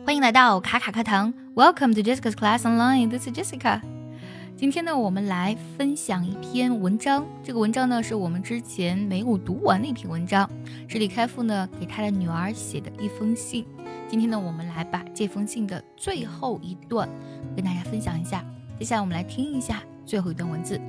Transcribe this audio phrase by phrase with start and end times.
[0.00, 3.08] 欢迎来到卡卡课堂，Welcome to Jessica's Class Online.
[3.08, 3.80] This is Jessica.
[4.56, 7.24] 今天呢，我们来分享一篇文章。
[7.44, 10.50] 这个文章呢，是我们之前没有读完的一篇文章，
[10.88, 13.64] 是李开复呢给他的女儿写的一封信。
[14.08, 17.08] 今天呢，我们来把这封信的最后一段
[17.54, 18.44] 跟大家分享一下。
[18.78, 20.80] 接下来我们来听一下最后一段文字。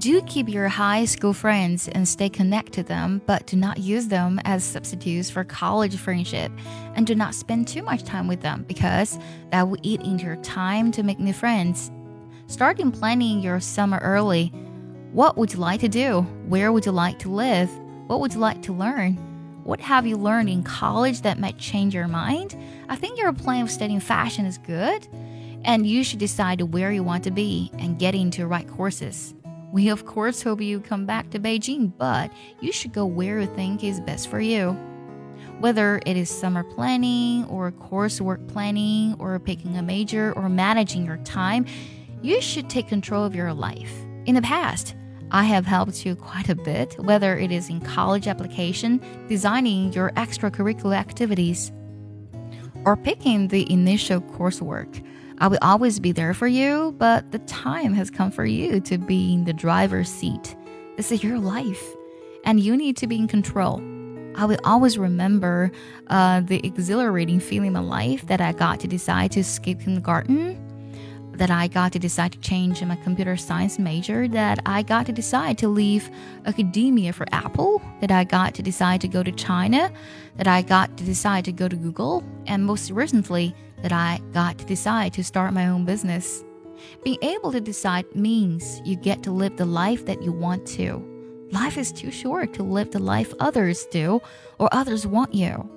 [0.00, 4.08] Do keep your high school friends and stay connected to them, but do not use
[4.08, 6.50] them as substitutes for college friendship.
[6.94, 9.18] And do not spend too much time with them because
[9.50, 11.90] that will eat into your time to make new friends.
[12.46, 14.46] Starting planning your summer early.
[15.12, 16.22] What would you like to do?
[16.48, 17.68] Where would you like to live?
[18.06, 19.16] What would you like to learn?
[19.64, 22.56] What have you learned in college that might change your mind?
[22.88, 25.06] I think your plan of studying fashion is good,
[25.62, 29.34] and you should decide where you want to be and get into right courses.
[29.72, 33.46] We, of course, hope you come back to Beijing, but you should go where you
[33.46, 34.72] think is best for you.
[35.60, 41.18] Whether it is summer planning or coursework planning or picking a major or managing your
[41.18, 41.66] time,
[42.20, 43.92] you should take control of your life.
[44.26, 44.96] In the past,
[45.30, 50.10] I have helped you quite a bit, whether it is in college application, designing your
[50.12, 51.70] extracurricular activities,
[52.84, 55.06] or picking the initial coursework.
[55.40, 58.98] I will always be there for you, but the time has come for you to
[58.98, 60.54] be in the driver's seat.
[60.98, 61.82] This is your life,
[62.44, 63.80] and you need to be in control.
[64.36, 65.72] I will always remember
[66.08, 70.60] uh, the exhilarating feeling in my life that I got to decide to skip kindergarten
[71.40, 75.12] that I got to decide to change my computer science major, that I got to
[75.12, 76.10] decide to leave
[76.44, 79.90] academia for Apple, that I got to decide to go to China,
[80.36, 84.58] that I got to decide to go to Google, and most recently, that I got
[84.58, 86.44] to decide to start my own business.
[87.04, 91.06] Being able to decide means you get to live the life that you want to.
[91.52, 94.20] Life is too short to live the life others do
[94.58, 95.68] or others want you.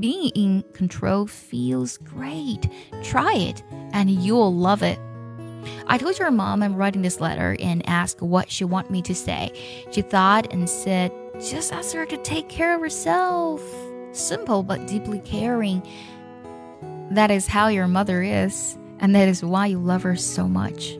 [0.00, 2.68] Being in control feels great.
[3.02, 4.98] Try it and you'll love it.
[5.86, 9.14] I told your mom I'm writing this letter and asked what she want me to
[9.14, 9.52] say.
[9.92, 13.62] She thought and said, just ask her to take care of herself.
[14.12, 15.86] Simple but deeply caring.
[17.12, 20.96] That is how your mother is, and that is why you love her so much.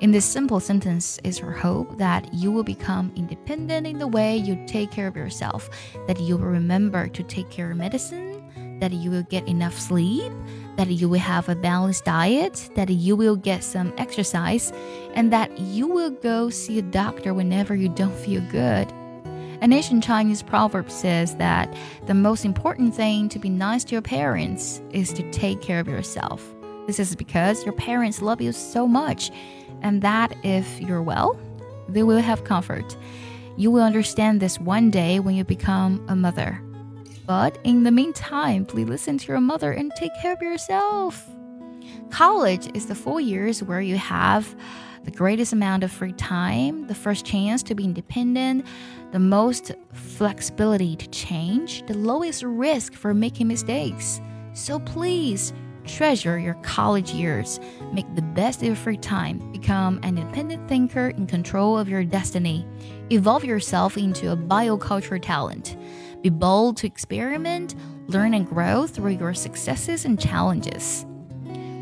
[0.00, 4.38] In this simple sentence is her hope that you will become independent in the way
[4.38, 5.68] you take care of yourself,
[6.06, 8.42] that you will remember to take care of medicine,
[8.80, 10.32] that you will get enough sleep,
[10.76, 14.72] that you will have a balanced diet, that you will get some exercise,
[15.12, 18.90] and that you will go see a doctor whenever you don't feel good.
[19.60, 21.74] An ancient Chinese proverb says that
[22.06, 25.88] the most important thing to be nice to your parents is to take care of
[25.88, 26.54] yourself.
[26.86, 29.30] This is because your parents love you so much,
[29.82, 31.38] and that if you're well,
[31.88, 32.96] they will have comfort.
[33.56, 36.60] You will understand this one day when you become a mother.
[37.26, 41.26] But in the meantime, please listen to your mother and take care of yourself.
[42.10, 44.54] College is the four years where you have
[45.04, 48.66] the greatest amount of free time, the first chance to be independent,
[49.12, 54.20] the most flexibility to change, the lowest risk for making mistakes.
[54.54, 55.52] So please
[55.86, 57.60] treasure your college years,
[57.92, 62.04] make the best of your free time, become an independent thinker in control of your
[62.04, 62.66] destiny,
[63.10, 65.76] evolve yourself into a bicultural talent.
[66.22, 67.74] Be bold to experiment,
[68.06, 71.04] learn and grow through your successes and challenges.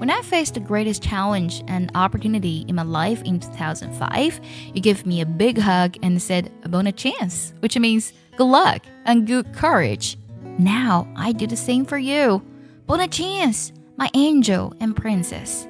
[0.02, 4.40] When I faced the greatest challenge and opportunity in my life in 2005,
[4.74, 9.28] you gave me a big hug and said, Bona chance, which means good luck and
[9.28, 10.18] good courage.
[10.58, 12.42] Now I do the same for you.
[12.88, 15.68] Bona chance, my angel and princess.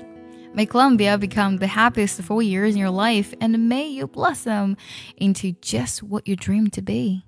[0.54, 4.78] May Columbia become the happiest four years in your life and may you blossom
[5.18, 7.26] into just what you dream to be.